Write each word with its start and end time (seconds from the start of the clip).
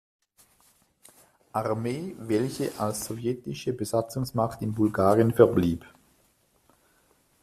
Armee, 1.53 2.15
welche 2.17 2.71
als 2.79 3.05
sowjetische 3.05 3.71
Besatzungsmacht 3.71 4.63
in 4.63 4.73
Bulgarien 4.73 5.31
verblieb. 5.31 5.85